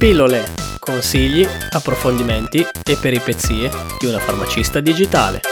[0.00, 0.44] Pillole,
[0.78, 3.68] consigli, approfondimenti e peripezie
[3.98, 5.42] di una farmacista digitale.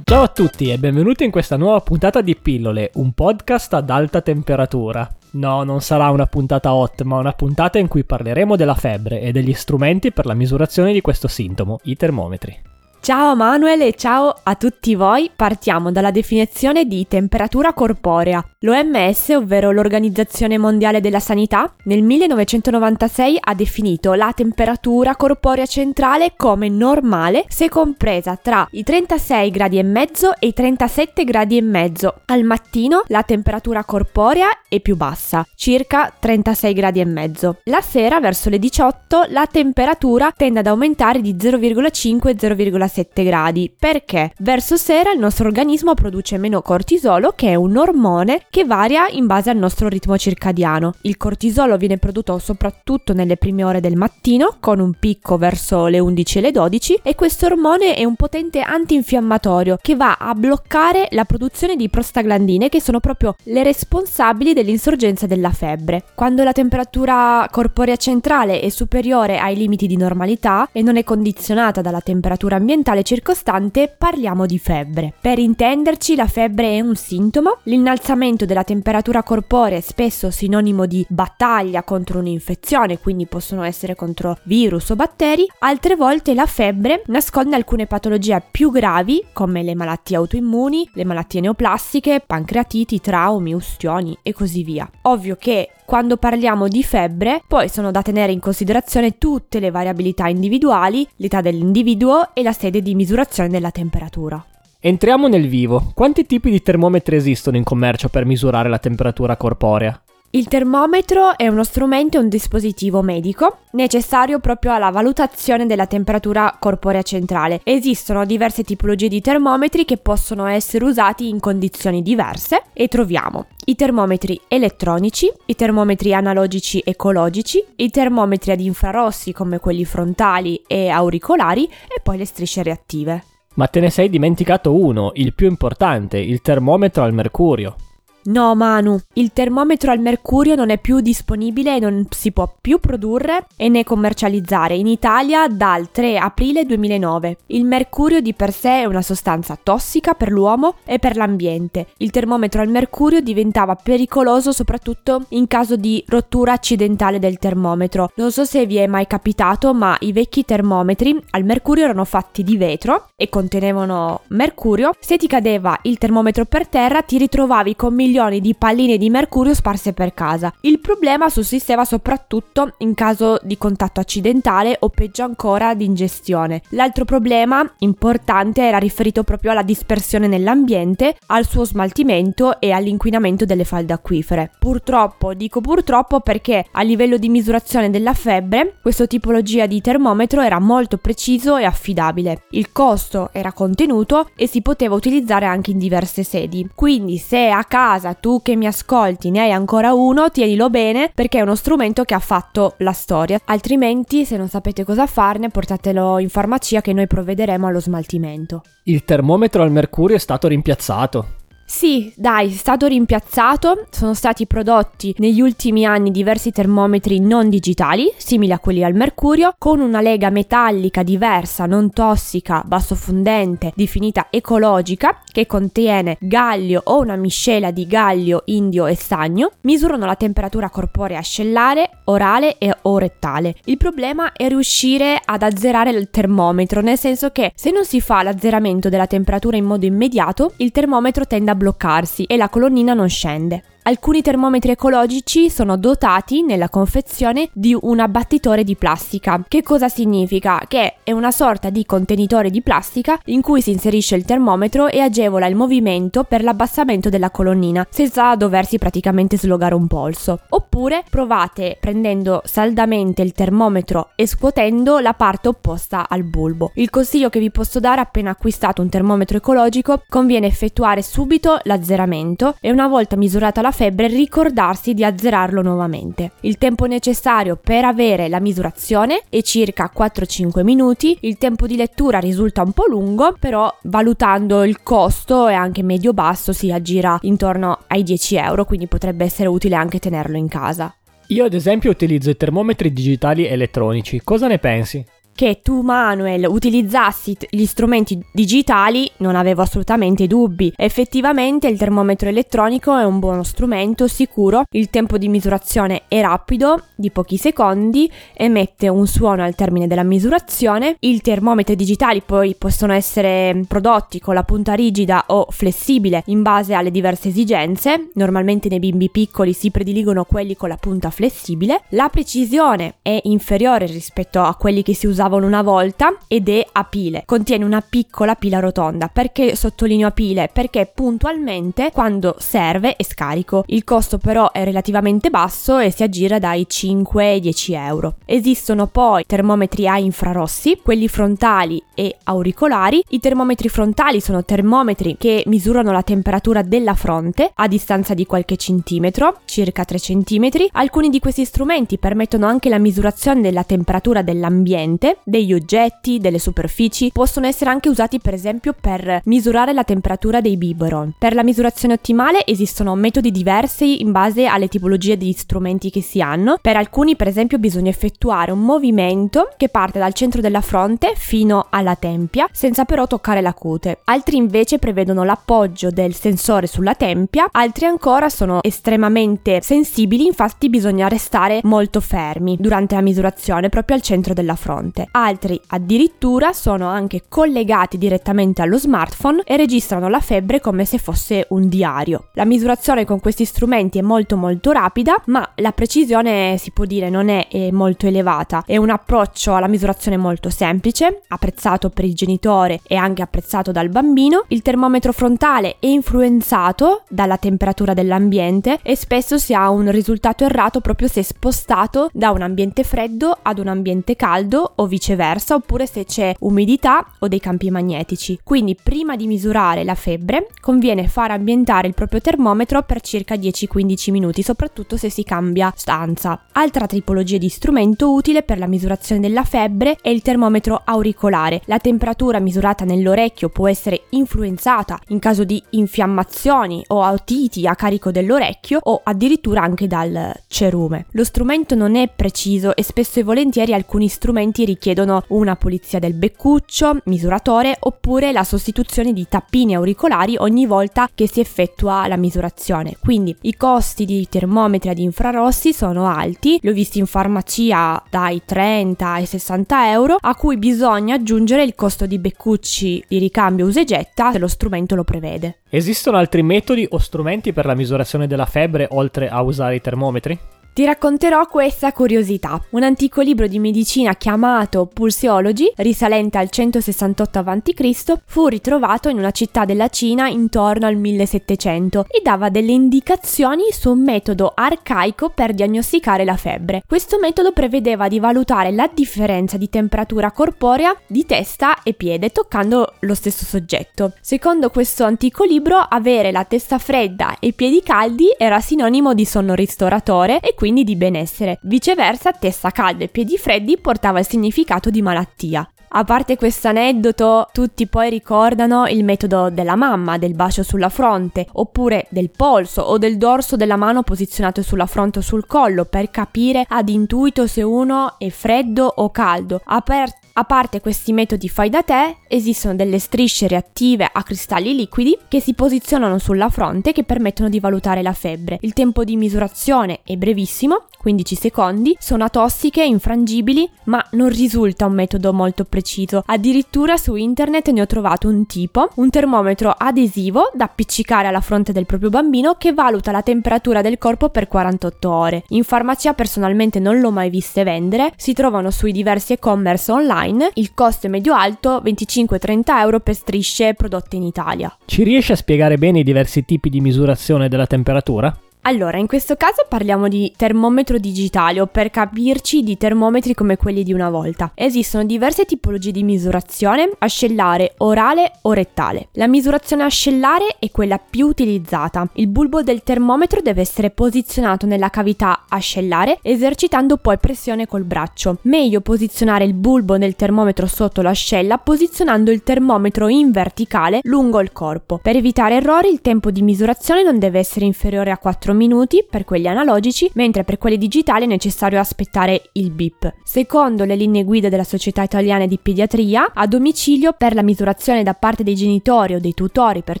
[0.02, 4.20] Ciao a tutti e benvenuti in questa nuova puntata di Pillole, un podcast ad alta
[4.20, 5.08] temperatura.
[5.34, 9.30] No, non sarà una puntata hot, ma una puntata in cui parleremo della febbre e
[9.30, 12.69] degli strumenti per la misurazione di questo sintomo, i termometri.
[13.10, 15.32] Ciao Manuel e ciao a tutti voi.
[15.34, 18.40] Partiamo dalla definizione di temperatura corporea.
[18.60, 26.68] L'OMS, ovvero l'Organizzazione Mondiale della Sanità, nel 1996 ha definito la temperatura corporea centrale come
[26.68, 32.20] normale se compresa tra i 36 gradi e mezzo e i 37 gradi e mezzo.
[32.26, 37.56] Al mattino la temperatura corporea è più bassa, circa 36 gradi e mezzo.
[37.64, 44.32] La sera verso le 18 la temperatura tende ad aumentare di 0,5-0,6 7 gradi perché
[44.38, 49.26] verso sera il nostro organismo produce meno cortisolo che è un ormone che varia in
[49.26, 50.94] base al nostro ritmo circadiano.
[51.02, 55.98] Il cortisolo viene prodotto soprattutto nelle prime ore del mattino con un picco verso le
[55.98, 61.08] 11 e le 12 e questo ormone è un potente antinfiammatorio che va a bloccare
[61.12, 66.04] la produzione di prostaglandine che sono proprio le responsabili dell'insorgenza della febbre.
[66.14, 71.80] Quando la temperatura corporea centrale è superiore ai limiti di normalità e non è condizionata
[71.80, 75.12] dalla temperatura ambientale ambientale circostante parliamo di febbre.
[75.20, 81.04] Per intenderci, la febbre è un sintomo, l'innalzamento della temperatura corporea è spesso sinonimo di
[81.08, 87.56] battaglia contro un'infezione, quindi possono essere contro virus o batteri, altre volte la febbre nasconde
[87.56, 94.32] alcune patologie più gravi come le malattie autoimmuni, le malattie neoplastiche, pancreatiti, traumi, ustioni e
[94.32, 94.88] così via.
[95.02, 100.28] Ovvio che quando parliamo di febbre, poi sono da tenere in considerazione tutte le variabilità
[100.28, 104.40] individuali, l'età dell'individuo e la sede di misurazione della temperatura.
[104.78, 105.90] Entriamo nel vivo.
[105.92, 110.00] Quanti tipi di termometri esistono in commercio per misurare la temperatura corporea?
[110.32, 116.56] Il termometro è uno strumento e un dispositivo medico necessario proprio alla valutazione della temperatura
[116.56, 117.60] corporea centrale.
[117.64, 123.74] Esistono diverse tipologie di termometri che possono essere usati in condizioni diverse e troviamo i
[123.74, 131.64] termometri elettronici, i termometri analogici ecologici, i termometri ad infrarossi come quelli frontali e auricolari
[131.64, 133.24] e poi le strisce reattive.
[133.54, 137.74] Ma te ne sei dimenticato uno, il più importante, il termometro al mercurio.
[138.22, 142.78] No Manu, il termometro al mercurio non è più disponibile e non si può più
[142.78, 147.38] produrre e né commercializzare in Italia dal 3 aprile 2009.
[147.46, 151.86] Il mercurio di per sé è una sostanza tossica per l'uomo e per l'ambiente.
[151.98, 158.10] Il termometro al mercurio diventava pericoloso soprattutto in caso di rottura accidentale del termometro.
[158.16, 162.42] Non so se vi è mai capitato, ma i vecchi termometri al mercurio erano fatti
[162.42, 164.90] di vetro e contenevano mercurio.
[165.00, 169.08] Se ti cadeva il termometro per terra ti ritrovavi con milioni milioni di palline di
[169.08, 170.52] mercurio sparse per casa.
[170.62, 176.62] Il problema sussisteva soprattutto in caso di contatto accidentale o peggio ancora di ingestione.
[176.70, 183.64] L'altro problema importante era riferito proprio alla dispersione nell'ambiente, al suo smaltimento e all'inquinamento delle
[183.64, 184.50] falde acquifere.
[184.58, 190.58] Purtroppo, dico purtroppo perché a livello di misurazione della febbre, questa tipologia di termometro era
[190.58, 192.42] molto preciso e affidabile.
[192.50, 196.68] Il costo era contenuto e si poteva utilizzare anche in diverse sedi.
[196.74, 201.12] Quindi se a casa casa, tu che mi ascolti, ne hai ancora uno, tienilo bene
[201.14, 203.38] perché è uno strumento che ha fatto la storia.
[203.44, 208.62] Altrimenti, se non sapete cosa farne, portatelo in farmacia che noi provvederemo allo smaltimento.
[208.84, 211.39] Il termometro al mercurio è stato rimpiazzato.
[211.72, 218.12] Sì, dai, è stato rimpiazzato, sono stati prodotti negli ultimi anni diversi termometri non digitali,
[218.16, 225.20] simili a quelli al mercurio, con una lega metallica diversa, non tossica, bassofondente, definita ecologica,
[225.24, 231.20] che contiene gallio o una miscela di gallio, indio e stagno, misurano la temperatura corporea
[231.20, 233.54] ascellare, orale e o rettale.
[233.66, 238.24] Il problema è riuscire ad azzerare il termometro, nel senso che se non si fa
[238.24, 243.10] l'azzeramento della temperatura in modo immediato, il termometro tende a bloccarsi e la colonnina non
[243.10, 243.62] scende.
[243.82, 249.42] Alcuni termometri ecologici sono dotati nella confezione di un abbattitore di plastica.
[249.48, 250.60] Che cosa significa?
[250.68, 255.00] Che è una sorta di contenitore di plastica in cui si inserisce il termometro e
[255.00, 260.40] agevola il movimento per l'abbassamento della colonnina senza doversi praticamente slogare un polso.
[260.50, 266.72] Oppure provate prendendo saldamente il termometro e scuotendo la parte opposta al bulbo.
[266.74, 272.56] Il consiglio che vi posso dare appena acquistato un termometro ecologico conviene effettuare subito l'azzeramento
[272.60, 276.32] e una volta misurata la la febbre ricordarsi di azzerarlo nuovamente.
[276.40, 282.18] Il tempo necessario per avere la misurazione è circa 4-5 minuti, il tempo di lettura
[282.18, 288.02] risulta un po' lungo, però valutando il costo e anche medio-basso si aggira intorno ai
[288.02, 290.92] 10 euro, quindi potrebbe essere utile anche tenerlo in casa.
[291.28, 295.04] Io ad esempio utilizzo i termometri digitali elettronici, cosa ne pensi?
[295.40, 300.70] Che tu Manuel utilizzassi gli strumenti digitali non avevo assolutamente dubbi.
[300.76, 306.88] Effettivamente il termometro elettronico è un buono strumento sicuro, il tempo di misurazione è rapido,
[306.94, 310.96] di pochi secondi, emette un suono al termine della misurazione.
[311.00, 316.74] I termometri digitali poi possono essere prodotti con la punta rigida o flessibile in base
[316.74, 318.10] alle diverse esigenze.
[318.12, 321.84] Normalmente nei bimbi piccoli si prediligono quelli con la punta flessibile.
[321.92, 326.66] La precisione è inferiore rispetto a quelli che si usavano usavano una volta ed è
[326.72, 327.22] a pile.
[327.24, 329.08] Contiene una piccola pila rotonda.
[329.08, 330.50] Perché sottolineo a pile?
[330.52, 333.62] Perché puntualmente quando serve è scarico.
[333.66, 338.14] Il costo però è relativamente basso e si aggira dai 5 ai 10 euro.
[338.24, 343.02] Esistono poi termometri a infrarossi, quelli frontali e auricolari.
[343.10, 348.56] I termometri frontali sono termometri che misurano la temperatura della fronte a distanza di qualche
[348.56, 350.68] centimetro, circa 3 centimetri.
[350.72, 357.10] Alcuni di questi strumenti permettono anche la misurazione della temperatura dell'ambiente degli oggetti, delle superfici,
[357.12, 361.14] possono essere anche usati per esempio per misurare la temperatura dei biberon.
[361.18, 366.20] Per la misurazione ottimale esistono metodi diversi in base alle tipologie di strumenti che si
[366.20, 366.58] hanno.
[366.60, 371.66] Per alcuni per esempio bisogna effettuare un movimento che parte dal centro della fronte fino
[371.70, 374.00] alla tempia senza però toccare la cute.
[374.04, 381.08] Altri invece prevedono l'appoggio del sensore sulla tempia, altri ancora sono estremamente sensibili, infatti bisogna
[381.08, 387.24] restare molto fermi durante la misurazione proprio al centro della fronte altri addirittura sono anche
[387.28, 392.28] collegati direttamente allo smartphone e registrano la febbre come se fosse un diario.
[392.34, 397.10] La misurazione con questi strumenti è molto molto rapida, ma la precisione si può dire
[397.10, 398.62] non è, è molto elevata.
[398.66, 403.88] È un approccio alla misurazione molto semplice, apprezzato per il genitore e anche apprezzato dal
[403.88, 404.44] bambino.
[404.48, 410.80] Il termometro frontale è influenzato dalla temperatura dell'ambiente e spesso si ha un risultato errato
[410.80, 416.04] proprio se spostato da un ambiente freddo ad un ambiente caldo o viceversa, oppure se
[416.04, 418.38] c'è umidità o dei campi magnetici.
[418.44, 424.10] Quindi prima di misurare la febbre conviene far ambientare il proprio termometro per circa 10-15
[424.10, 426.46] minuti, soprattutto se si cambia stanza.
[426.52, 431.62] Altra tipologia di strumento utile per la misurazione della febbre è il termometro auricolare.
[431.66, 438.10] La temperatura misurata nell'orecchio può essere influenzata in caso di infiammazioni o otiti a carico
[438.10, 441.06] dell'orecchio o addirittura anche dal cerume.
[441.12, 445.98] Lo strumento non è preciso e spesso e volentieri alcuni strumenti richiedono richiedono una pulizia
[445.98, 452.16] del beccuccio, misuratore oppure la sostituzione di tappini auricolari ogni volta che si effettua la
[452.16, 452.96] misurazione.
[452.98, 458.40] Quindi i costi di termometri ad infrarossi sono alti, li ho visti in farmacia dai
[458.42, 463.80] 30 ai 60 euro, a cui bisogna aggiungere il costo di beccucci di ricambio usa
[463.80, 465.58] e getta se lo strumento lo prevede.
[465.68, 470.38] Esistono altri metodi o strumenti per la misurazione della febbre oltre a usare i termometri?
[470.72, 472.62] Ti racconterò questa curiosità.
[472.70, 479.32] Un antico libro di medicina chiamato Pulsiology, risalente al 168 a.C., fu ritrovato in una
[479.32, 485.54] città della Cina intorno al 1700 e dava delle indicazioni su un metodo arcaico per
[485.54, 486.82] diagnosticare la febbre.
[486.86, 492.94] Questo metodo prevedeva di valutare la differenza di temperatura corporea di testa e piede toccando
[493.00, 494.12] lo stesso soggetto.
[494.20, 499.24] Secondo questo antico libro, avere la testa fredda e i piedi caldi era sinonimo di
[499.24, 501.58] sonno ristoratore e quindi di benessere.
[501.62, 505.66] Viceversa, testa calda e piedi freddi portava il significato di malattia.
[505.92, 511.46] A parte questo aneddoto, tutti poi ricordano il metodo della mamma, del bacio sulla fronte,
[511.50, 516.10] oppure del polso o del dorso della mano posizionato sulla fronte o sul collo per
[516.10, 519.62] capire ad intuito se uno è freddo o caldo.
[519.64, 525.18] Aper- a parte questi metodi fai da te, esistono delle strisce reattive a cristalli liquidi
[525.28, 528.56] che si posizionano sulla fronte che permettono di valutare la febbre.
[528.62, 534.94] Il tempo di misurazione è brevissimo, 15 secondi, sono atossiche, infrangibili, ma non risulta un
[534.94, 536.22] metodo molto preciso.
[536.26, 541.72] Addirittura su internet ne ho trovato un tipo, un termometro adesivo da appiccicare alla fronte
[541.72, 545.44] del proprio bambino che valuta la temperatura del corpo per 48 ore.
[545.48, 550.74] In farmacia personalmente non l'ho mai viste vendere, si trovano sui diversi e-commerce online, il
[550.74, 554.76] costo è medio-alto 25-30 euro per strisce prodotte in Italia.
[554.84, 558.36] Ci riesci a spiegare bene i diversi tipi di misurazione della temperatura?
[558.62, 563.82] Allora, in questo caso parliamo di termometro digitale o per capirci di termometri come quelli
[563.82, 564.52] di una volta.
[564.54, 569.08] Esistono diverse tipologie di misurazione, ascellare, orale o rettale.
[569.12, 572.06] La misurazione ascellare è quella più utilizzata.
[572.14, 578.38] Il bulbo del termometro deve essere posizionato nella cavità ascellare esercitando poi pressione col braccio.
[578.42, 584.52] Meglio posizionare il bulbo del termometro sotto l'ascella posizionando il termometro in verticale lungo il
[584.52, 584.98] corpo.
[584.98, 589.04] Per evitare errori il tempo di misurazione non deve essere inferiore a 4 4 minuti
[589.08, 593.12] per quelli analogici, mentre per quelli digitali è necessario aspettare il BIP.
[593.22, 598.14] Secondo le linee guida della Società Italiana di Pediatria, a domicilio per la misurazione da
[598.14, 600.00] parte dei genitori o dei tutori per